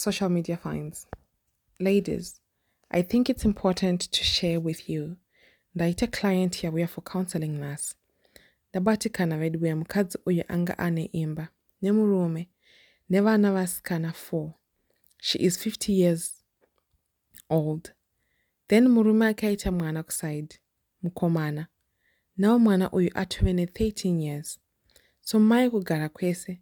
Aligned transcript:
social 0.00 0.28
media 0.28 0.56
finds. 0.56 1.06
Ladies, 1.78 2.40
I 2.90 3.02
think 3.02 3.30
it's 3.30 3.44
important 3.44 4.00
to 4.12 4.24
share 4.24 4.60
with 4.60 4.88
you. 4.88 5.16
Ndaita 5.76 6.12
client 6.12 6.62
yauya 6.62 6.88
for 6.88 7.02
counseling 7.02 7.60
nurse. 7.60 7.94
Ndabatikana 8.72 9.38
vedu 9.38 9.76
mukadzi 9.76 10.18
uyu 10.26 10.44
anga 10.48 10.78
ane 10.78 11.10
imba. 11.12 11.48
Nemurume 11.82 12.48
nevana 13.10 13.52
vasikana 13.52 14.12
4 14.12 14.52
she 15.20 15.38
is 15.38 15.58
50 15.58 15.92
years 15.92 16.44
old. 17.50 17.92
Then 18.68 18.88
murume 18.88 19.26
akaita 19.26 19.72
mwana 19.72 20.02
kuside 20.02 20.60
mukomana. 21.02 21.66
Nawo 22.36 22.58
mwana 22.58 22.90
uyu 22.90 23.10
atove 23.14 23.52
ne13 23.52 24.20
years. 24.20 24.58
So 25.20 25.38
mai 25.38 25.70
kugara 25.70 26.08
kwese 26.08 26.60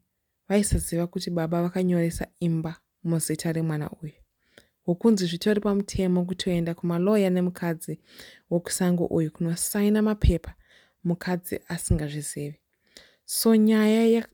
vaisaziva 0.48 1.07
kuti 1.07 1.30
baba 1.30 1.62
vakanyoresa 1.62 2.27
imba 2.41 2.80
muzita 3.09 3.52
remwana 3.52 3.90
uyu. 4.02 4.12
Wokunzi 4.87 5.27
zvitori 5.27 5.60
pamutemo 5.60 6.24
kutoenda 6.24 6.74
kumaloya 6.74 7.30
nemukadzi 7.30 7.98
wokusango 8.51 9.06
uyu 9.06 9.30
kunosaina 9.32 10.02
mapepa 10.02 10.55
mukadzi 11.05 11.60
asingazvizivi. 11.68 12.59
So 13.24 13.56
nyaya 13.56 14.06
ya 14.06 14.29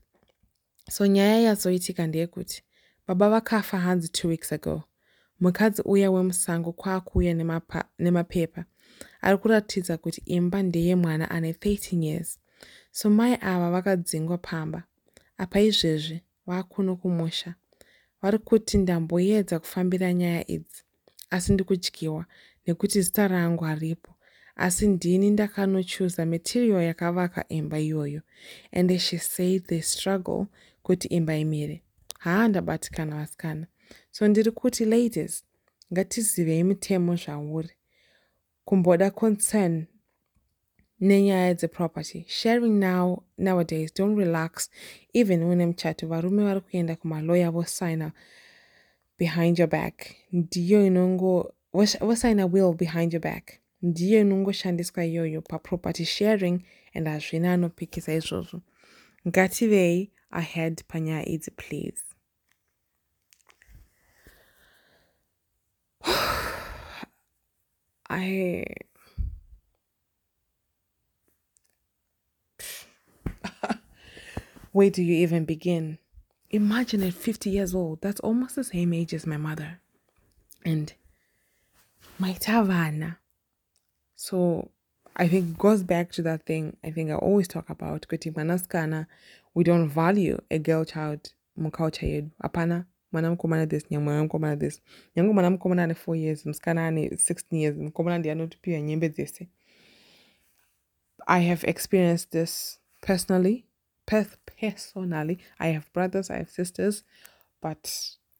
so 0.89 1.07
nyaya 1.07 1.39
yazoitika 1.39 2.07
ndeyekuti 2.07 2.63
baba 3.07 3.29
vakafa 3.29 3.79
hanzi 3.79 4.09
two 4.09 4.27
weeks 4.27 4.53
ago. 4.53 4.83
Mukadzi 5.39 5.81
uya 5.85 6.11
wemusango 6.11 6.71
kwaakuuya 6.71 7.33
nemapepa. 7.99 8.65
Ari 9.21 9.37
kuratidza 9.37 9.97
kuti 9.97 10.21
imba 10.25 10.63
ndeyemwana 10.63 11.31
ane 11.31 11.51
13 11.51 12.03
years. 12.03 12.39
So 12.91 13.09
mai 13.09 13.37
ava 13.41 13.71
vakadzingwa 13.71 14.37
pamba. 14.37 14.83
Apa 15.37 15.59
izvezvi 15.59 16.21
vaakuno 16.47 16.95
kumusha 16.95 17.55
vari 18.25 18.37
kuti 18.39 18.77
ndamboedza 18.77 19.59
kufambira 19.59 20.13
nyaya 20.13 20.47
idzi 20.51 20.83
asi 21.29 21.53
ndikudyiwa 21.53 22.25
nekuti 22.67 23.01
zita 23.01 23.27
rangu 23.27 23.63
haripo. 23.63 24.11
Asi 24.55 24.87
ndini 24.87 25.29
ndakanochuza 25.31 26.25
material 26.25 26.83
yakavaka 26.83 27.45
imba 27.49 27.79
iyoyo. 27.79 28.21
And 28.71 28.97
she 28.99 29.17
said 29.19 29.63
they 29.67 29.81
struggle 29.81 30.45
kuti 30.83 31.07
imba 31.07 31.37
imire. 31.37 31.83
Haa 32.19 32.47
ndabatikana 32.47 33.15
vasikana. 33.15 33.67
So 34.11 34.27
ndiri 34.27 34.51
kuti 34.51 34.85
ladies 34.85 35.43
ngatizivei 35.93 36.63
mitemo 36.63 37.15
zvauri. 37.15 37.71
Kumboda 38.65 39.11
concern 39.11 39.85
nenyaya 41.01 41.53
dzeproperty 41.53 42.25
sharing 42.27 42.79
now 42.79 43.23
nowadays 43.37 43.93
don't 43.93 44.15
relax. 44.17 44.69
Even 45.13 45.43
une 45.43 45.65
muchato 45.65 46.07
varume 46.07 46.43
vari 46.43 46.61
kuenda 46.61 46.95
kumaloya 46.95 47.51
vosaina 47.51 48.11
behind 49.17 49.59
your 49.59 49.69
back. 49.69 50.15
Ndiyo 50.31 50.85
inongo 50.85 51.53
vosaina 52.01 52.45
will 52.45 52.73
behind 52.73 53.13
your 53.13 53.21
back. 53.21 53.59
Ndiyo 53.81 54.21
inongoshandiswa 54.21 55.05
iyoyo 55.05 55.41
paproperty 55.41 56.05
sharing 56.05 56.59
and 56.93 57.07
hazvina 57.07 57.53
anopikisa 57.53 58.13
izvozvo 58.13 58.61
ngativei 59.27 60.11
ahead 60.31 60.83
panyaya 60.87 61.25
idzi 61.25 61.51
please. 61.51 62.01
I 68.09 68.65
Where 74.75 74.89
do 74.89 75.01
you 75.01 75.15
even 75.23 75.45
begin? 75.45 75.99
Imagine 76.49 77.01
at 77.03 77.13
50 77.13 77.49
years 77.49 77.73
old, 77.73 78.01
that's 78.01 78.19
almost 78.19 78.57
the 78.57 78.63
same 78.65 78.91
age 78.91 79.13
as 79.13 79.25
my 79.25 79.37
mother. 79.37 79.79
And 80.65 80.91
my 82.19 82.33
tavana. 82.33 83.15
So 84.17 84.71
I 85.15 85.29
think 85.29 85.51
it 85.51 85.57
goes 85.57 85.81
back 85.81 86.11
to 86.11 86.21
that 86.23 86.45
thing 86.45 86.75
I 86.83 86.91
think 86.91 87.09
I 87.09 87.13
always 87.13 87.47
talk 87.47 87.69
about. 87.69 88.05
Kuti 88.09 88.33
manaskana, 88.33 89.07
we 89.53 89.63
don't 89.63 89.87
value 89.87 90.39
a 90.51 90.59
girl 90.59 90.83
child 90.83 91.33
muculture 91.55 92.07
yedu. 92.07 92.31
Apana, 92.43 92.85
mwanamkomana 93.13 93.69
this, 93.69 93.85
nyamwanamkomana 93.89 94.59
this. 94.59 94.81
Nyangu 95.15 95.33
mwanamkomana 95.33 95.83
ane 95.83 95.93
4 95.93 96.15
years, 96.17 96.45
mskana 96.45 96.87
ane 96.87 97.07
16 97.07 97.57
years, 97.57 97.77
mkomana 97.77 98.17
ndiye 98.17 98.31
anotupia 98.31 98.81
nyembe 98.81 99.09
dzese. 99.09 99.47
I 101.27 101.47
have 101.47 101.63
experienced 101.67 102.31
this 102.31 102.79
personally 103.01 103.65
personally 104.05 105.37
i 105.59 105.67
have 105.73 105.85
brothers 105.93 106.29
i 106.31 106.37
have 106.37 106.49
sisters 106.49 107.03
but 107.61 107.89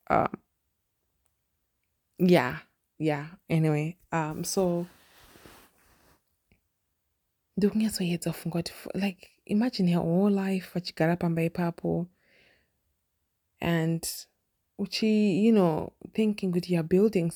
um 0.10 0.38
yeah 2.18 2.58
yeah 3.00 3.26
anyway 3.50 3.96
um 4.12 4.44
so 4.44 4.86
ndokunyatsojedza 7.58 8.32
kufunga 8.32 8.58
kuti 8.58 8.74
like 8.94 9.28
imagine 9.46 9.94
her 9.94 10.02
whole 10.02 10.50
life 10.52 10.70
vachigara 10.74 11.16
pamba 11.16 11.44
ipapo 11.44 12.08
and 13.60 14.08
uchi 14.78 15.46
you 15.46 15.52
know 15.52 15.92
thinking 16.14 16.52
kuti 16.52 16.74
you're 16.74 16.88
building 16.88 17.32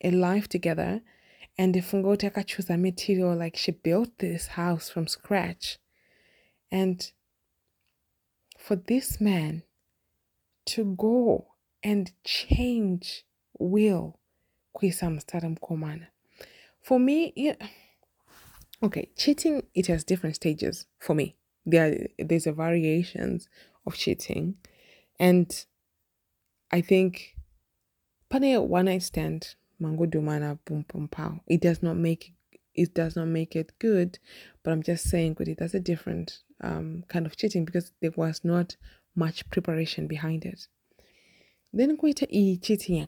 a 0.00 0.10
life 0.10 0.48
together 0.48 1.00
and 1.56 1.76
ifunga 1.76 2.08
kuti 2.08 2.26
a 2.72 2.76
material 2.76 3.38
like 3.38 3.58
she 3.58 3.72
built 3.72 4.16
this 4.18 4.48
house 4.48 4.92
from 4.92 5.06
scratch 5.06 5.78
and 6.70 7.12
for 8.62 8.76
this 8.76 9.20
man 9.20 9.62
to 10.64 10.94
go 10.96 11.46
and 11.82 12.12
change 12.24 13.24
will 13.58 14.18
kuisa 14.72 15.10
mstari 15.10 15.48
mkomana. 15.48 16.06
For 16.80 17.00
me 17.00 17.32
yeah, 17.36 17.56
okay 18.82 19.08
cheating 19.16 19.62
it 19.74 19.86
has 19.88 20.04
different 20.04 20.36
stages 20.36 20.86
for 20.98 21.16
me. 21.16 21.36
There 21.66 22.08
there's 22.18 22.46
a 22.46 22.52
variations 22.52 23.48
of 23.86 23.94
cheating 23.94 24.54
and 25.18 25.66
i 26.70 26.80
think 26.80 27.36
pane 28.28 28.58
one 28.58 28.86
night 28.86 29.02
stand 29.02 29.56
mango 29.78 30.06
mangodumana 30.06 30.58
boom 30.64 30.84
boom 30.88 31.08
pow 31.08 31.40
it 31.46 31.60
does 31.60 31.82
not 31.82 31.96
make 31.96 32.34
it 32.74 32.94
does 32.94 33.16
not 33.16 33.28
make 33.28 33.54
it 33.56 33.72
good 33.78 34.18
but 34.62 34.72
i'm 34.72 34.82
just 34.82 35.04
saying 35.08 35.34
good 35.34 35.54
that's 35.58 35.74
a 35.74 35.80
different 35.80 36.40
um, 36.62 37.04
kind 37.08 37.26
of 37.26 37.36
cheating 37.36 37.64
because 37.64 37.92
there 38.00 38.12
was 38.16 38.40
not 38.44 38.76
much 39.14 39.48
preparation 39.50 40.06
behind 40.06 40.44
it. 40.44 40.66
Then 41.72 41.96
cheating 41.96 43.06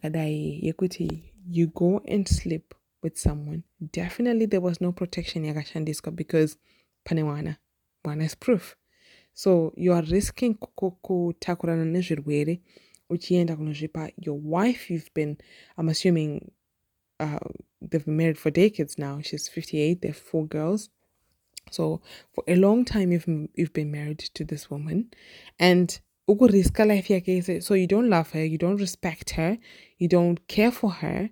you 1.47 1.67
go 1.69 2.01
and 2.09 2.27
sleep 2.29 2.75
with 3.03 3.19
someone. 3.19 3.65
Definitely 3.93 4.47
there 4.47 4.61
was 4.61 4.81
no 4.81 4.93
protection 4.93 5.45
yakashandiswa 5.45 6.17
because 6.17 6.57
panewana 7.07 7.59
one 8.03 8.21
is 8.21 8.35
proof. 8.35 8.77
So 9.35 9.73
you 9.77 9.93
are 9.93 10.03
risking 10.03 10.55
kutakurana 10.55 11.85
nezvirwere 11.85 12.61
uchienda 13.11 13.57
kunozvipa 13.57 14.11
your 14.17 14.41
wife 14.43 14.91
you've 14.91 15.13
been 15.15 15.37
I'm 15.77 15.89
assuming 15.89 16.51
uh, 17.21 17.39
they've 17.81 18.05
been 18.05 18.17
married 18.17 18.39
for 18.39 18.51
decades 18.51 18.99
now. 18.99 19.21
She's 19.23 19.49
58, 19.49 20.03
they 20.03 20.09
have 20.09 20.17
four 20.17 20.47
girls. 20.47 20.91
So 21.71 22.03
for 22.33 22.45
a 22.47 22.57
long 22.57 22.85
time 22.85 23.13
you've 23.13 23.27
you've 23.55 23.73
been 23.73 23.91
married 23.91 24.19
to 24.19 24.45
this 24.45 24.71
woman 24.71 25.11
and 25.59 25.99
life 26.85 27.11
so 27.61 27.75
you 27.75 27.87
don't 27.87 28.09
love 28.09 28.31
her, 28.33 28.45
you 28.45 28.59
don't 28.59 28.77
respect 28.77 29.31
her, 29.31 29.59
you 29.99 30.09
don't 30.09 30.47
care 30.49 30.71
for 30.71 30.91
her. 30.91 31.31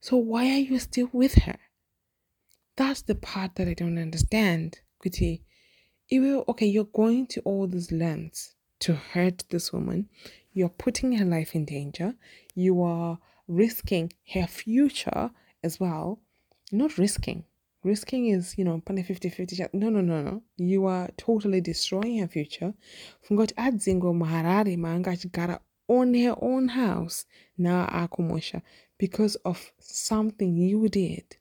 So 0.00 0.16
why 0.16 0.50
are 0.50 0.58
you 0.58 0.78
still 0.78 1.10
with 1.12 1.34
her? 1.34 1.58
That's 2.76 3.02
the 3.02 3.14
part 3.14 3.56
that 3.56 3.68
I 3.68 3.74
don't 3.74 3.98
understand. 3.98 4.80
Kuti, 5.04 5.42
okay, 6.48 6.66
you're 6.66 6.84
going 6.84 7.26
to 7.28 7.40
all 7.40 7.66
these 7.66 7.90
lengths 7.90 8.54
to 8.80 8.94
hurt 8.94 9.44
this 9.50 9.72
woman. 9.72 10.08
You're 10.52 10.68
putting 10.68 11.12
her 11.12 11.24
life 11.24 11.54
in 11.54 11.64
danger. 11.64 12.14
You 12.54 12.82
are 12.82 13.18
risking 13.48 14.12
her 14.34 14.46
future 14.46 15.30
as 15.64 15.80
well. 15.80 16.20
Not 16.70 16.98
risking, 16.98 17.44
risking 17.82 18.28
is 18.28 18.56
you 18.58 18.64
know 18.64 18.80
50 18.86 19.30
50 19.30 19.66
no 19.72 19.88
no 19.88 20.00
no 20.00 20.22
no. 20.22 20.42
You 20.56 20.86
are 20.86 21.08
totally 21.16 21.60
destroying 21.60 22.18
her 22.18 22.28
future. 22.28 22.74
Fungoti 23.26 23.54
adzingo 23.54 24.12
muharare 24.14 24.76
maanga 24.76 25.10
achigara 25.10 25.60
on 25.88 26.14
her 26.14 26.36
own 26.40 26.68
house. 26.68 27.24
Now 27.56 27.86
akumusha 27.86 28.62
because 28.98 29.36
of 29.36 29.72
something 29.78 30.56
you 30.56 30.88
did. 30.88 31.36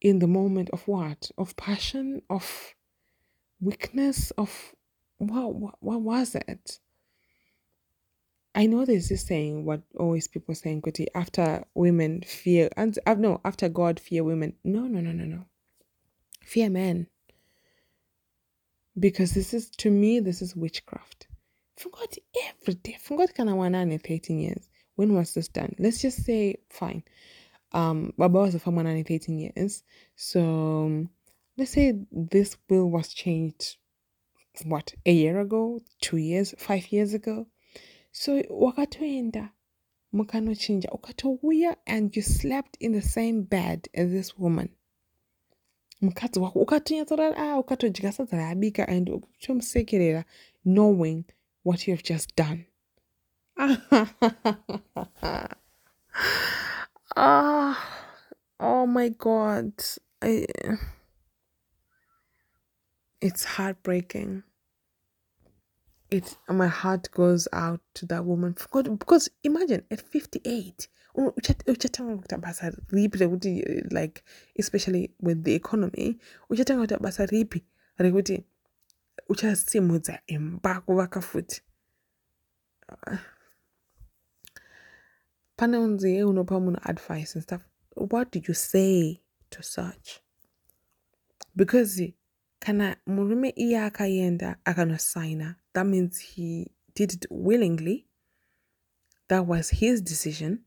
In 0.00 0.18
the 0.18 0.26
moment 0.26 0.70
of 0.70 0.86
what? 0.88 1.30
Of 1.38 1.56
passion? 1.56 2.22
Of 2.30 2.74
weakness? 3.60 4.30
Of 4.32 4.74
what 5.18 5.54
what, 5.54 5.74
what 5.80 6.00
was 6.00 6.34
it 6.34 6.78
I 8.54 8.66
know 8.66 8.84
there's 8.84 9.08
this 9.08 9.26
saying, 9.26 9.64
what 9.64 9.82
always 9.98 10.28
people 10.28 10.54
saying, 10.54 10.82
Kuti, 10.82 11.06
after 11.14 11.64
women 11.74 12.22
fear, 12.22 12.68
and 12.76 12.98
uh, 13.06 13.14
no, 13.14 13.40
after 13.44 13.68
God 13.68 13.98
fear 13.98 14.24
women. 14.24 14.54
No, 14.62 14.82
no, 14.82 15.00
no, 15.00 15.12
no, 15.12 15.24
no. 15.24 15.46
Fear 16.44 16.70
men. 16.70 17.06
Because 18.98 19.32
this 19.32 19.54
is, 19.54 19.70
to 19.70 19.90
me, 19.90 20.20
this 20.20 20.42
is 20.42 20.54
witchcraft. 20.54 21.28
Forgot 21.76 22.16
every 22.48 22.74
day. 22.74 22.96
Forgot 23.00 23.34
kana 23.34 23.52
wanane 23.52 24.00
13 24.06 24.38
years. 24.38 24.68
When 24.96 25.14
was 25.14 25.34
this 25.34 25.48
done? 25.48 25.74
Let's 25.78 26.02
just 26.02 26.24
say 26.24 26.56
fine. 26.70 27.02
Um 27.72 28.12
Baba 28.18 28.40
was 28.40 28.54
a 28.54 28.58
farmer 28.58 28.84
13 28.84 29.38
years. 29.38 29.82
So 30.14 31.06
let's 31.56 31.70
say 31.72 31.94
this 32.12 32.56
will 32.68 32.90
was 32.90 33.08
changed 33.14 33.78
what 34.66 34.92
a 35.06 35.12
year 35.12 35.40
ago, 35.40 35.80
two 36.02 36.18
years, 36.18 36.54
five 36.58 36.92
years 36.92 37.14
ago. 37.14 37.46
So 38.12 38.42
wakatoenda 38.50 39.48
mukanochinja 40.12 40.90
ukatouya 40.90 41.76
and 41.86 42.16
you 42.16 42.22
slept 42.22 42.76
in 42.80 42.92
the 42.92 43.02
same 43.02 43.42
bed 43.42 43.88
as 43.94 44.10
this 44.10 44.38
woman. 44.38 44.68
Mukadzi 46.00 46.40
wako 46.40 46.66
ah 47.36 47.58
ukatojya 47.58 48.12
sadza 48.12 48.36
raabika 48.36 48.88
and 48.88 49.08
uchomusekerera 49.08 50.24
knowing 50.64 51.24
what 51.64 51.88
you 51.88 51.94
have 51.94 52.02
just 52.02 52.36
done. 52.36 52.66
Ah 57.14 57.76
oh 58.60 58.86
my 58.86 59.10
god. 59.10 59.72
I, 60.22 60.46
it's 63.20 63.44
heartbreaking 63.44 64.42
it 66.12 66.36
my 66.48 66.68
heart 66.68 67.10
goes 67.10 67.48
out 67.52 67.80
to 67.94 68.06
that 68.06 68.24
woman. 68.24 68.54
God, 68.70 68.98
because 68.98 69.30
imagine 69.42 69.82
at 69.90 70.00
58 70.00 70.88
uchatanga 71.14 72.16
kuita 72.16 72.38
basa 72.38 72.70
ripi 72.90 73.92
like 73.92 74.22
especially 74.58 75.10
with 75.20 75.44
the 75.44 75.54
economy 75.54 76.18
uchatanga 76.50 76.86
kuita 76.86 76.98
basa 76.98 77.26
ripi 77.26 77.62
advice 86.84 87.34
and 87.34 87.42
stuff 87.42 87.62
what 87.94 88.30
do 88.32 88.40
you 88.48 88.54
say 88.54 89.20
to 89.50 89.62
such 89.62 90.20
because 91.54 92.14
kana 92.60 92.96
murume 93.06 93.52
iye 93.56 93.80
akaenda 93.80 94.56
akanosaina 94.64 95.54
that 95.74 95.86
means 95.86 96.18
he 96.18 96.70
did 96.94 97.14
it 97.14 97.26
willingly. 97.30 98.06
That 99.28 99.46
was 99.46 99.70
his 99.70 100.00
decision. 100.00 100.64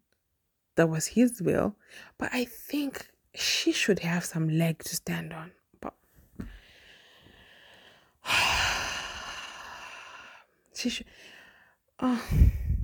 That 0.76 0.90
was 0.90 1.08
his 1.08 1.42
will. 1.42 1.76
But 2.18 2.30
i 2.34 2.46
think 2.46 3.12
she 3.34 3.72
should 3.72 4.00
have 4.00 4.24
some 4.26 4.50
leg 4.50 4.80
to 4.84 4.96
stand 4.96 5.34
on. 5.34 5.52
But 5.82 5.94
she 10.74 10.90
should 10.90 11.06
oh 12.00 12.22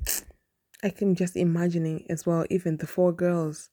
i 0.83 0.89
can 0.89 1.15
just 1.15 1.35
imagining 1.35 2.05
as 2.09 2.25
well 2.25 2.45
even 2.49 2.77
the 2.77 2.87
four 2.87 3.11
girls 3.11 3.69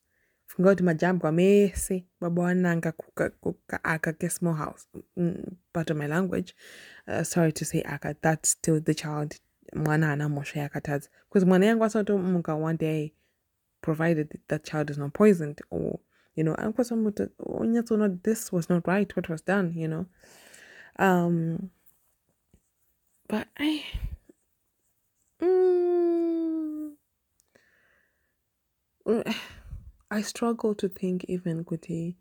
kuti 0.63 0.83
majambo 0.83 1.27
amese 1.27 2.05
baba 2.21 2.41
wananga 2.41 2.91
kukaaka 2.91 4.13
kesmall 4.13 4.55
house 4.55 4.87
mm, 5.17 5.43
part 5.73 5.91
of 5.91 5.97
my 5.97 6.07
language. 6.07 6.53
Uh, 7.07 7.23
sorry 7.23 7.51
to 7.51 7.65
say 7.65 7.81
aka 7.85 8.15
that's 8.21 8.49
still 8.51 8.81
the 8.81 8.93
child 8.93 9.35
mwana 9.73 10.07
haana 10.07 10.29
mhosva 10.29 10.59
yakatadza 10.59 11.09
because 11.29 11.45
mwana 11.45 11.65
yangu 11.65 11.83
asinotomuka 11.83 12.55
one 12.55 12.77
day 12.77 13.13
provided 13.81 14.39
that 14.47 14.63
child 14.63 14.89
is 14.89 14.97
not 14.97 15.13
poisoned 15.13 15.61
or 15.69 15.99
you 16.35 16.43
know 16.43 16.55
onyatsoona 16.55 18.09
this 18.23 18.53
was 18.53 18.69
not 18.69 18.87
right 18.87 19.15
what 19.15 19.29
was 19.29 19.45
done 19.45 19.73
you 19.75 19.87
know. 19.87 20.05
Um 20.99 21.69
but 23.27 23.47
i 23.57 23.83
mm, 25.41 26.91
I 30.11 30.21
struggle 30.21 30.73
to 30.75 30.89
think 30.89 31.25
even 31.27 31.63
Kuti, 31.63 32.15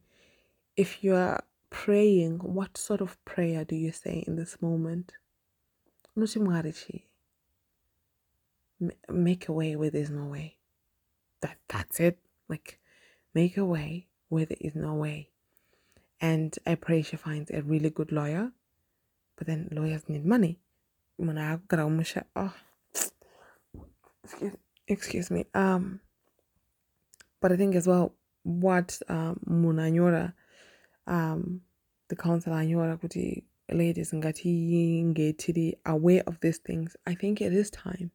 if 0.77 1.03
you 1.03 1.15
are 1.15 1.43
praying, 1.71 2.39
what 2.41 2.77
sort 2.77 3.01
of 3.01 3.23
prayer 3.25 3.65
do 3.65 3.75
you 3.77 3.93
say 3.93 4.25
in 4.27 4.37
this 4.37 4.61
moment? 4.61 5.13
Make 9.09 9.49
a 9.49 9.53
way 9.53 9.75
where 9.75 9.91
there's 9.91 10.11
no 10.11 10.27
way. 10.27 10.57
That 11.41 11.57
that's 11.69 11.99
it. 12.01 12.19
Like 12.49 12.79
make 13.35 13.57
a 13.57 13.65
way 13.65 14.07
where 14.29 14.45
there 14.45 14.59
is 14.61 14.75
no 14.75 14.95
way. 14.95 15.31
And 16.21 16.57
I 16.67 16.75
pray 16.75 17.03
she 17.03 17.17
finds 17.17 17.51
a 17.51 17.63
really 17.63 17.91
good 17.91 18.13
lawyer. 18.13 18.53
But 19.37 19.47
then 19.47 19.69
lawyers 19.71 20.09
need 20.09 20.27
money. 20.27 20.59
Oh, 22.37 22.55
excuse, 24.25 24.57
excuse 24.87 25.31
me. 25.31 25.47
Um 25.55 26.01
but 27.41 27.53
I 27.53 27.57
think 27.57 27.75
as 27.75 27.87
well 27.87 28.15
what 28.43 28.99
um, 29.09 29.41
munanyora 29.49 30.33
um, 31.07 31.61
the 32.09 32.17
council 32.17 32.53
anyora 32.53 32.99
kuti 32.99 33.45
ladies 33.71 34.13
ngatinge 34.13 35.33
tiri 35.37 35.75
aware 35.85 36.23
of 36.27 36.41
these 36.41 36.59
things. 36.59 36.97
I 37.07 37.15
think 37.15 37.41
it 37.41 37.53
is 37.53 37.71
time. 37.71 38.11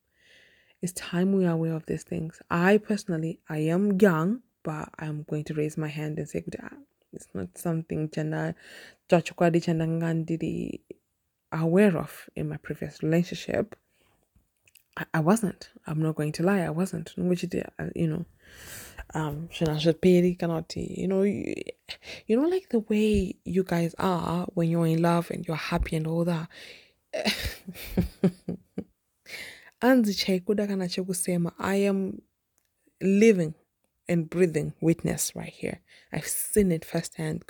It's 0.81 0.94
time 0.94 1.34
we 1.34 1.46
are 1.46 1.54
aware 1.54 1.75
of 1.75 1.86
these 1.86 2.04
things. 2.04 2.42
I 2.50 2.78
personally, 2.78 3.40
I 3.48 3.60
am 3.60 4.00
young, 4.00 4.42
but 4.64 4.90
I'm 5.00 5.24
going 5.30 5.46
to 5.46 5.54
raise 5.54 5.78
my 5.78 5.88
hand 5.88 6.18
and 6.20 6.28
say, 6.28 6.44
ah, 6.62 6.70
it's 7.14 7.28
not 7.34 7.58
something 7.58 8.10
chanda 8.10 8.56
chachukwadi 9.10 9.64
chanda 9.64 9.86
ngandiri 9.86 10.81
aware 11.52 11.98
of 11.98 12.30
in 12.36 12.50
my 12.50 12.58
previous 12.58 13.02
relationship. 13.04 13.75
I, 14.98 15.06
I 15.14 15.20
wasn't. 15.20 15.70
I'm 15.88 16.02
not 16.02 16.16
going 16.16 16.31
to 16.34 16.44
lie. 16.44 16.62
I 16.62 16.70
wasn't. 16.70 17.14
Which 17.16 17.46
you 17.96 18.08
know, 18.08 18.25
um 19.13 19.50
cannot 20.36 20.69
you? 21.00 21.07
Know 21.07 21.21
you, 21.24 21.54
you 22.27 22.39
know 22.39 22.48
like 22.48 22.69
the 22.69 22.80
way 22.80 23.36
you 23.45 23.63
guys 23.63 23.94
are 24.00 24.45
when 24.54 24.69
you're 24.69 24.88
in 24.88 25.01
love 25.01 25.30
and 25.31 25.45
you're 25.48 25.56
happy 25.56 25.95
and 25.95 26.07
all 26.07 26.25
that. 26.25 26.48
I 31.60 31.75
am 31.75 32.21
living 33.01 33.54
and 34.07 34.30
breathing 34.30 34.74
witness 34.81 35.36
right 35.36 35.54
here. 35.54 35.81
I've 36.12 36.27
seen 36.27 36.71
it 36.71 36.86
firsthand. 36.86 37.44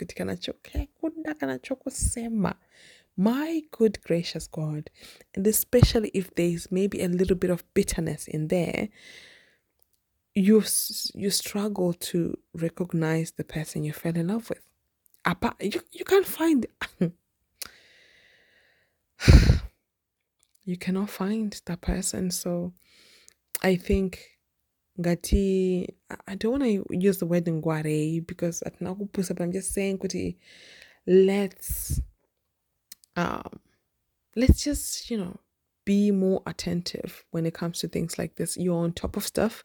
My 3.15 3.61
good 3.69 4.01
gracious 4.03 4.47
god 4.47 4.89
and 5.35 5.45
especially 5.45 6.09
if 6.15 6.33
there's 6.33 6.71
maybe 6.71 7.01
a 7.03 7.07
little 7.07 7.35
bit 7.35 7.51
of 7.51 7.63
bitterness 7.75 8.27
in 8.27 8.47
there 8.47 8.89
you 10.35 10.63
you 11.13 11.29
struggle 11.29 11.93
to 11.93 12.37
recognize 12.53 13.31
the 13.31 13.43
person 13.43 13.83
you 13.83 13.93
fell 13.93 14.15
in 14.15 14.27
love 14.27 14.49
with. 14.49 14.61
Apart, 15.25 15.55
you 15.61 15.81
you 15.91 16.05
can't 16.05 16.25
find. 16.25 16.65
you 20.65 20.77
cannot 20.77 21.09
find 21.09 21.61
that 21.65 21.81
person. 21.81 22.31
So, 22.31 22.73
I 23.61 23.75
think 23.75 24.19
ngati 24.99 25.87
I 26.27 26.35
don't 26.35 26.59
want 26.59 26.63
to 26.63 26.85
use 26.95 27.17
the 27.17 27.25
word 27.25 27.45
ngware 27.45 28.25
because 28.27 28.61
at 28.63 28.79
but 28.79 29.41
I'm 29.41 29.51
just 29.51 29.73
saying 29.73 29.97
kuti 29.97 30.37
let's 31.07 31.99
um 33.15 33.59
let's 34.35 34.63
just 34.63 35.09
you 35.09 35.17
know 35.17 35.39
be 35.85 36.11
more 36.11 36.41
attentive 36.45 37.23
when 37.31 37.45
it 37.45 37.53
comes 37.53 37.79
to 37.79 37.87
things 37.87 38.17
like 38.17 38.35
this. 38.35 38.57
You're 38.57 38.83
on 38.83 38.93
top 38.93 39.17
of 39.17 39.25
stuff. 39.25 39.63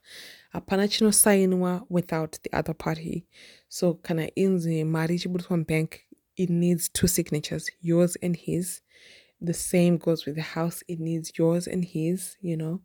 Hapana 0.54 0.88
chinosainwa 0.88 1.84
without 1.88 2.38
the 2.42 2.56
other 2.56 2.74
party. 2.74 3.26
So 3.68 3.94
kana 3.94 4.28
inzi 4.36 4.84
mari 4.86 5.18
chibudiswa 5.18 5.66
bank, 5.66 6.04
it 6.36 6.50
needs 6.50 6.88
two 6.88 7.06
signatures, 7.06 7.70
yours 7.80 8.16
and 8.22 8.36
his. 8.36 8.80
The 9.40 9.54
same 9.54 9.98
goes 9.98 10.26
with 10.26 10.34
the 10.34 10.42
house. 10.42 10.82
It 10.88 11.00
needs 11.00 11.32
yours 11.36 11.66
and 11.66 11.84
his, 11.84 12.36
you 12.40 12.56
know. 12.56 12.80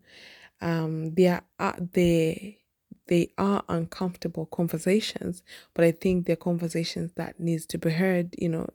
Um 0.62 1.14
there 1.16 1.42
are 1.60 1.78
they 1.94 2.60
they 3.08 3.34
are 3.38 3.64
uncomfortable 3.68 4.46
conversations, 4.46 5.44
but 5.74 5.84
I 5.84 5.92
think 5.92 6.26
they're 6.26 6.36
conversations 6.36 7.12
that 7.16 7.40
needs 7.40 7.66
to 7.68 7.78
be 7.78 7.90
heard, 7.92 8.34
you 8.38 8.50
know, 8.50 8.70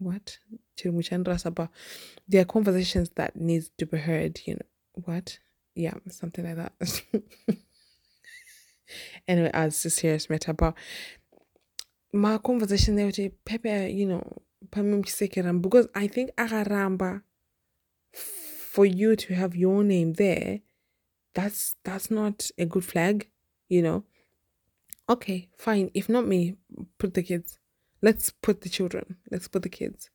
what? 0.00 0.38
There 0.82 2.42
are 2.42 2.44
conversations 2.44 3.10
that 3.16 3.36
needs 3.36 3.70
to 3.78 3.86
be 3.86 3.98
heard, 3.98 4.40
you 4.46 4.54
know. 4.54 4.66
What? 5.04 5.38
Yeah, 5.74 5.94
something 6.08 6.44
like 6.44 6.56
that. 6.56 6.72
anyway, 9.28 9.50
as 9.54 9.84
a 9.84 9.90
serious 9.90 10.28
matter, 10.28 10.52
but 10.52 10.74
my 12.12 12.38
conversation 12.38 12.96
there 12.96 13.06
with 13.06 13.44
Pepe, 13.44 13.70
uh, 13.70 13.82
you 13.86 14.06
know, 14.06 14.42
um, 14.74 15.60
because 15.60 15.88
I 15.94 16.06
think 16.06 16.30
Agaramba 16.36 17.22
for 18.12 18.84
you 18.84 19.16
to 19.16 19.34
have 19.34 19.54
your 19.54 19.84
name 19.84 20.14
there, 20.14 20.60
that's 21.34 21.76
that's 21.84 22.10
not 22.10 22.50
a 22.58 22.64
good 22.64 22.84
flag, 22.84 23.28
you 23.68 23.82
know. 23.82 24.04
Okay, 25.08 25.48
fine. 25.58 25.90
If 25.94 26.08
not 26.08 26.26
me, 26.26 26.56
put 26.98 27.14
the 27.14 27.22
kids. 27.22 27.59
Let's 28.02 28.30
put 28.30 28.62
the 28.62 28.68
children. 28.68 29.16
Let's 29.30 29.48
put 29.48 29.62
the 29.62 29.68
kids. 29.68 30.10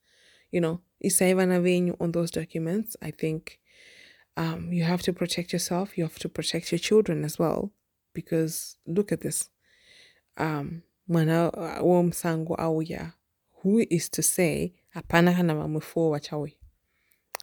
You 0.51 0.61
know, 0.61 0.81
Isaiva 1.03 1.47
Navenue 1.47 1.95
on 1.99 2.11
those 2.11 2.31
documents. 2.31 2.95
I 3.01 3.11
think 3.11 3.59
um, 4.37 4.71
you 4.71 4.83
have 4.83 5.01
to 5.03 5.13
protect 5.13 5.53
yourself. 5.53 5.97
You 5.97 6.03
have 6.03 6.19
to 6.19 6.29
protect 6.29 6.71
your 6.71 6.79
children 6.79 7.23
as 7.23 7.37
well, 7.37 7.71
because 8.13 8.77
look 8.85 9.11
at 9.11 9.21
this. 9.21 9.49
Um, 10.37 10.83
auya. 11.09 13.13
Who 13.61 13.85
is 13.89 14.09
to 14.09 14.21
say? 14.21 14.73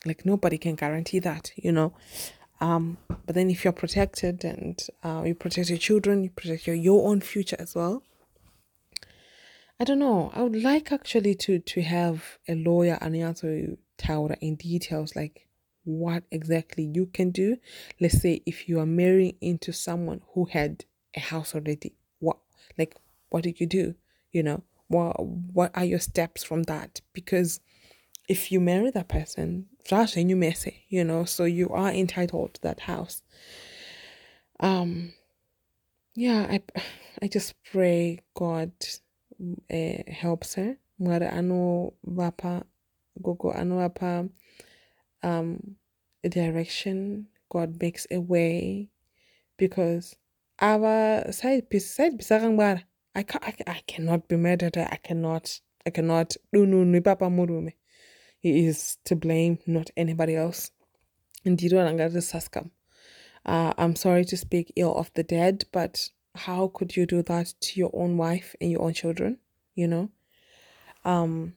Like 0.05 0.27
nobody 0.27 0.59
can 0.59 0.75
guarantee 0.75 1.19
that, 1.21 1.53
you 1.57 1.73
know. 1.73 1.95
Um, 2.61 2.99
but 3.27 3.35
then 3.35 3.51
if 3.51 3.65
you're 3.65 3.73
protected 3.73 4.45
and 4.45 4.81
uh, 5.03 5.23
you 5.27 5.35
protect 5.35 5.69
your 5.69 5.79
children, 5.79 6.23
you 6.23 6.31
protect 6.31 6.67
your, 6.67 6.77
your 6.77 7.09
own 7.09 7.21
future 7.21 7.57
as 7.59 7.75
well. 7.75 8.05
I 9.83 9.85
don't 9.85 9.99
know. 9.99 10.31
I 10.33 10.43
would 10.43 10.62
like 10.62 10.93
actually 10.93 11.35
to 11.35 11.59
to 11.59 11.83
have 11.83 12.39
a 12.49 12.55
lawyer 12.55 12.99
and 13.01 13.17
answer 13.17 13.77
Taura 13.99 14.37
in 14.41 14.55
details 14.55 15.17
like 15.17 15.49
what 15.83 16.23
exactly 16.31 16.85
you 16.85 17.07
can 17.07 17.33
do. 17.33 17.57
Let's 18.01 18.23
say 18.23 18.43
if 18.47 18.69
you 18.69 18.79
are 18.79 18.87
marrying 18.87 19.35
into 19.41 19.73
someone 19.73 20.21
who 20.35 20.45
had 20.45 20.85
a 21.17 21.19
house 21.19 21.57
already, 21.57 21.97
what 22.21 22.39
like 22.79 22.95
what 23.31 23.43
did 23.43 23.59
you 23.59 23.67
do? 23.67 23.97
You 24.31 24.45
know, 24.45 24.62
what 24.87 25.17
what 25.19 25.73
are 25.75 25.85
your 25.85 25.99
steps 25.99 26.45
from 26.45 26.62
that? 26.75 27.01
Because 27.12 27.59
if 28.29 28.53
you 28.53 28.61
marry 28.61 28.93
that 28.93 29.09
person, 29.09 29.67
flash 29.85 30.17
and 30.17 30.31
you 30.31 30.37
messy, 30.37 30.85
you 30.91 31.03
know, 31.03 31.25
so 31.25 31.43
you 31.43 31.71
are 31.71 31.91
entitled 31.91 32.55
to 32.55 32.62
that 32.62 32.79
house. 32.79 33.25
Um 34.61 35.15
yeah, 36.15 36.47
I 36.49 36.62
I 37.21 37.27
just 37.27 37.55
pray 37.65 38.21
God 38.37 38.71
uh, 39.73 40.13
helps 40.13 40.55
her. 40.55 40.77
Mware 41.01 41.29
ano 41.29 41.93
vapa 42.05 42.65
gogo 43.21 43.51
ano 43.51 43.77
vapa 43.77 44.29
um 45.23 45.77
direction. 46.23 47.27
God 47.49 47.81
makes 47.83 48.07
a 48.11 48.19
way 48.19 48.89
because 49.59 50.17
our 50.59 51.31
side 51.33 51.69
piece 51.69 51.91
side 51.91 52.19
bisakang 52.19 52.83
I, 53.15 53.23
can't, 53.25 53.45
I, 53.45 53.55
I 53.67 53.83
cannot 53.87 54.27
be 54.29 54.37
mad 54.37 54.63
at 54.63 54.77
her. 54.77 54.89
I 54.91 54.97
cannot 54.97 55.61
I 55.85 55.91
cannot 55.91 56.37
no 56.53 56.65
no 56.65 57.01
papa 57.01 57.27
murume. 57.27 57.73
He 58.39 58.67
is 58.67 58.97
to 59.05 59.15
blame, 59.15 59.59
not 59.67 59.91
anybody 59.97 60.35
else. 60.35 60.73
Indeed. 61.45 61.73
Uh, 61.75 63.73
I'm 63.79 63.97
sorry 63.97 64.25
to 64.25 64.37
speak 64.37 64.73
ill 64.77 64.95
of 64.95 65.13
the 65.15 65.23
dead, 65.23 65.65
but 65.73 66.11
how 66.35 66.69
could 66.69 66.97
you 66.97 67.07
do 67.07 67.23
that 67.23 67.53
to 67.61 67.81
your 67.81 67.91
own 67.93 68.17
wife 68.17 68.55
and 68.61 68.71
your 68.71 68.83
own 68.83 68.95
children? 68.95 69.39
You 69.75 69.89
know? 69.89 70.11
Um 71.05 71.55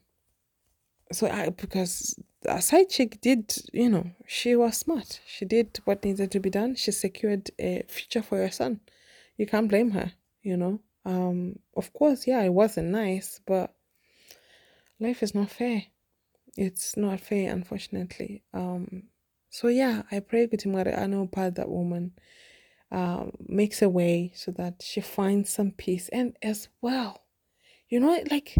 so 1.11 1.27
I 1.27 1.49
because 1.49 2.19
a 2.47 2.61
side 2.61 2.89
chick 2.89 3.21
did, 3.21 3.55
you 3.73 3.89
know, 3.89 4.11
she 4.27 4.55
was 4.55 4.77
smart. 4.77 5.19
She 5.25 5.45
did 5.45 5.79
what 5.85 6.03
needed 6.03 6.31
to 6.31 6.39
be 6.39 6.49
done. 6.49 6.75
She 6.75 6.91
secured 6.91 7.51
a 7.59 7.83
future 7.87 8.21
for 8.21 8.37
your 8.37 8.51
son. 8.51 8.81
You 9.37 9.45
can't 9.45 9.69
blame 9.69 9.91
her, 9.91 10.11
you 10.41 10.57
know. 10.57 10.79
Um, 11.05 11.59
of 11.75 11.93
course, 11.93 12.25
yeah, 12.27 12.41
it 12.41 12.53
wasn't 12.53 12.89
nice, 12.89 13.39
but 13.45 13.73
life 14.99 15.21
is 15.21 15.35
not 15.35 15.51
fair. 15.51 15.83
It's 16.57 16.95
not 16.97 17.19
fair, 17.19 17.51
unfortunately. 17.51 18.43
Um, 18.53 19.03
so 19.49 19.67
yeah, 19.67 20.03
I 20.11 20.19
pray 20.19 20.47
Gutimare 20.47 20.97
I 20.97 21.05
know 21.05 21.27
part 21.27 21.55
that 21.55 21.69
woman 21.69 22.13
um, 22.95 23.33
makes 23.45 23.81
a 23.81 23.89
way 23.89 24.31
so 24.33 24.51
that 24.51 24.81
she 24.81 25.01
finds 25.01 25.49
some 25.49 25.71
peace 25.71 26.07
and 26.13 26.37
as 26.41 26.69
well, 26.81 27.25
you 27.89 27.99
know, 27.99 28.23
like 28.31 28.55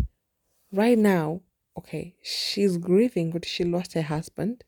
right 0.73 0.97
now, 0.97 1.39
okay, 1.77 2.15
she's 2.21 2.75
grieving 2.75 3.31
because 3.31 3.49
she 3.49 3.63
lost 3.63 3.93
her 3.93 4.01
husband, 4.01 4.65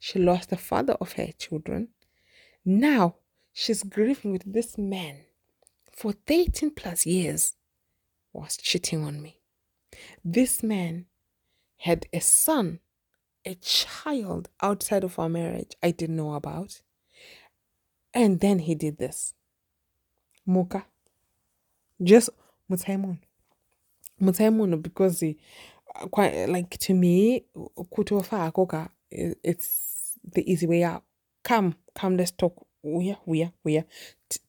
she 0.00 0.18
lost 0.18 0.50
the 0.50 0.56
father 0.56 0.94
of 0.94 1.12
her 1.12 1.28
children. 1.38 1.90
Now 2.64 3.14
she's 3.52 3.84
grieving 3.84 4.32
with 4.32 4.52
this 4.52 4.76
man 4.76 5.18
for 5.92 6.10
13 6.26 6.70
plus 6.70 7.06
years 7.06 7.54
was 8.32 8.56
cheating 8.56 9.04
on 9.04 9.22
me. 9.22 9.38
This 10.24 10.60
man 10.60 11.06
had 11.76 12.06
a 12.12 12.20
son, 12.20 12.80
a 13.46 13.54
child 13.54 14.48
outside 14.60 15.04
of 15.04 15.20
our 15.20 15.28
marriage 15.28 15.76
I 15.80 15.92
didn't 15.92 16.16
know 16.16 16.34
about. 16.34 16.80
And 18.14 18.40
then 18.40 18.60
he 18.60 18.74
did 18.74 18.98
this. 18.98 19.34
Muka. 20.46 20.84
Just 22.02 22.30
Mutaimon. 22.70 23.18
Mutaimon 24.22 24.82
because 24.82 25.20
he 25.20 25.36
quite 26.10 26.34
uh, 26.34 26.46
like 26.50 26.76
to 26.78 26.94
me, 26.94 27.44
kutofa 27.56 28.50
akoka 28.52 28.88
it's 29.10 30.18
the 30.32 30.50
easy 30.50 30.66
way 30.66 30.82
out. 30.82 31.04
Come, 31.42 31.76
come, 31.94 32.16
let's 32.16 32.30
talk. 32.32 32.66
We 32.82 33.10
are, 33.12 33.18
we 33.26 33.42
are, 33.42 33.52
we 33.62 33.78
are. 33.78 33.84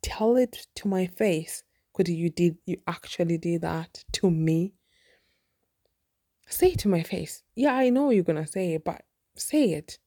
Tell 0.01 0.38
it 0.38 0.67
to 0.75 0.88
my 0.88 1.05
face. 1.07 1.63
Could 1.93 2.07
you 2.10 2.29
did 2.29 2.57
you 2.65 2.77
actually 2.88 3.38
did 3.38 3.62
that 3.62 4.03
to 4.13 4.31
me? 4.31 4.74
Say 6.48 6.72
it 6.72 6.79
to 6.79 6.88
my 6.88 7.03
face. 7.03 7.43
Yeah, 7.55 7.74
I 7.74 7.89
know 7.89 8.10
you're 8.10 8.24
gonna 8.24 8.48
say 8.48 8.74
it, 8.74 8.84
but 8.84 9.03
say 9.36 9.74
it. 9.74 10.00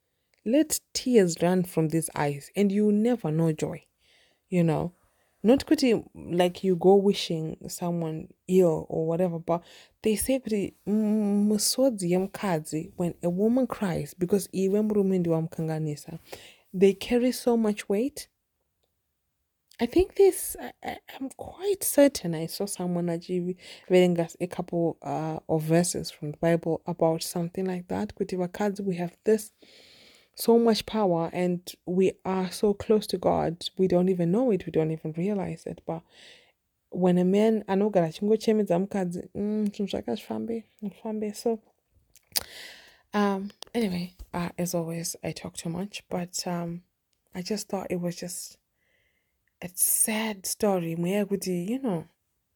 Let 0.48 0.80
tears 0.94 1.36
run 1.42 1.64
from 1.64 1.88
these 1.88 2.08
eyes, 2.14 2.50
and 2.56 2.72
you 2.72 2.90
never 2.90 3.30
know 3.30 3.52
joy. 3.52 3.84
You 4.48 4.64
know, 4.64 4.94
not 5.42 5.66
kuti 5.66 6.02
like 6.14 6.64
you 6.64 6.74
go 6.74 6.94
wishing 6.94 7.58
someone 7.68 8.28
ill 8.46 8.86
or 8.88 9.06
whatever, 9.06 9.38
but 9.38 9.62
they 10.00 10.16
say 10.16 10.40
kuti 10.40 10.72
musodzi 10.88 12.12
yemkadzi 12.12 12.92
when 12.96 13.12
a 13.22 13.28
woman 13.28 13.66
cries 13.66 14.14
because 14.14 14.48
even 14.52 14.88
they 16.72 16.94
carry 16.94 17.32
so 17.32 17.54
much 17.54 17.86
weight 17.90 18.28
I 19.80 19.86
think 19.86 20.16
this, 20.16 20.56
I, 20.60 20.96
am 21.20 21.30
quite 21.36 21.84
certain 21.84 22.34
I 22.34 22.46
saw 22.46 22.64
someone 22.64 23.08
actually 23.08 23.56
reading 23.88 24.18
us 24.18 24.36
a 24.40 24.48
couple 24.48 24.98
uh, 25.02 25.38
of 25.48 25.62
verses 25.62 26.10
from 26.10 26.32
the 26.32 26.36
Bible 26.38 26.82
about 26.84 27.22
something 27.22 27.64
like 27.64 27.86
that. 27.86 28.12
Kutiwakazi, 28.16 28.80
we 28.80 28.96
have 28.96 29.16
this 29.24 29.52
so 30.38 30.56
much 30.58 30.86
power 30.86 31.30
and 31.32 31.60
we 31.84 32.12
are 32.24 32.50
so 32.50 32.72
close 32.72 33.06
to 33.08 33.18
God, 33.18 33.64
we 33.76 33.88
don't 33.88 34.08
even 34.08 34.30
know 34.30 34.52
it, 34.52 34.66
we 34.66 34.72
don't 34.72 34.92
even 34.92 35.12
realize 35.16 35.66
it. 35.66 35.80
But 35.84 36.02
when 36.90 37.18
a 37.18 37.24
man 37.24 37.64
anogara 37.66 38.12
chingo 38.12 38.36
chemedza 38.36 38.78
mukadzi 38.78 39.28
mm, 39.34 39.66
zvinhu 39.66 39.90
zvakazvifambe 39.90 41.34
so 41.34 41.58
um 43.14 43.50
anyway 43.74 44.10
uh, 44.32 44.48
as 44.56 44.74
always 44.74 45.16
i 45.22 45.32
talk 45.32 45.54
too 45.54 45.68
much 45.68 46.02
but 46.08 46.46
um 46.46 46.82
i 47.34 47.42
just 47.42 47.68
thought 47.68 47.90
it 47.90 48.00
was 48.00 48.16
just 48.16 48.58
a 49.60 49.68
sad 49.74 50.46
story 50.46 50.96
you 51.46 51.78
know 51.78 52.04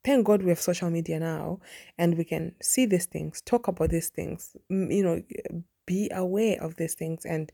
thank 0.05 0.27
god 0.27 0.43
we 0.43 0.49
have 0.49 0.61
social 0.61 0.91
media 0.91 1.19
now 1.19 1.59
and 1.99 2.17
we 2.17 2.25
can 2.25 2.55
see 2.63 2.87
these 2.87 3.07
things 3.07 3.43
talk 3.43 3.69
about 3.69 3.91
these 3.91 4.11
things 4.11 4.57
you 4.69 5.03
know 5.03 5.23
be 5.87 6.11
aware 6.15 6.63
of 6.63 6.77
these 6.77 6.95
things 6.95 7.25
and 7.25 7.53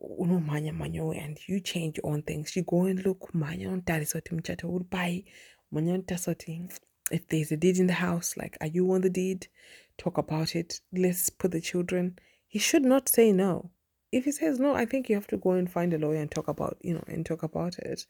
uno 0.00 0.40
manya 0.40 0.72
manyo 0.72 1.16
and 1.16 1.38
you 1.46 1.60
change 1.60 1.98
your 1.98 2.12
own 2.12 2.22
things. 2.22 2.56
You 2.56 2.62
go 2.62 2.84
and 2.84 3.04
look 3.04 3.34
manya 3.34 3.70
on 3.70 3.82
soti 3.82 4.32
mchato 4.32 4.64
would 4.64 4.90
buy 4.90 5.24
manya 5.70 5.98
soti. 5.98 6.70
If 7.10 7.28
there's 7.28 7.52
a 7.52 7.56
deed 7.56 7.78
in 7.78 7.86
the 7.86 7.94
house 7.94 8.36
like 8.36 8.56
are 8.60 8.66
you 8.66 8.90
on 8.92 9.00
the 9.00 9.10
deed? 9.10 9.48
Talk 9.96 10.18
about 10.18 10.54
it. 10.54 10.80
Let's 10.92 11.30
put 11.30 11.52
the 11.52 11.60
children. 11.60 12.18
He 12.46 12.58
should 12.58 12.84
not 12.84 13.08
say 13.08 13.32
no. 13.32 13.70
If 14.12 14.24
he 14.24 14.32
says 14.32 14.58
no, 14.58 14.74
I 14.74 14.84
think 14.86 15.08
you 15.08 15.14
have 15.16 15.26
to 15.28 15.36
go 15.36 15.52
and 15.52 15.70
find 15.70 15.92
a 15.92 15.98
lawyer 15.98 16.20
and 16.20 16.30
talk 16.30 16.48
about, 16.48 16.78
you 16.80 16.94
know, 16.94 17.04
and 17.06 17.24
talk 17.24 17.42
about 17.42 17.78
it. 17.78 18.06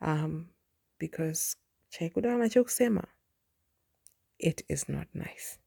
Um, 0.00 0.48
because 0.98 1.56
it 4.38 4.62
is 4.68 4.88
not 4.88 5.06
nice. 5.14 5.58